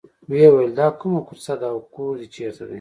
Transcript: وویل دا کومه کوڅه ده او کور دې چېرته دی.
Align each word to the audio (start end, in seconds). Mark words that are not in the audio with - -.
وویل 0.31 0.71
دا 0.79 0.87
کومه 0.99 1.21
کوڅه 1.27 1.53
ده 1.61 1.67
او 1.73 1.79
کور 1.93 2.13
دې 2.19 2.27
چېرته 2.35 2.61
دی. 2.67 2.69